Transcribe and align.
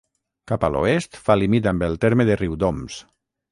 Cap 0.51 0.63
a 0.67 0.71
l'oest 0.75 1.19
fa 1.27 1.35
límit 1.43 1.69
amb 1.73 1.87
el 1.91 2.01
terme 2.07 2.29
de 2.33 2.41
Riudoms. 2.43 3.01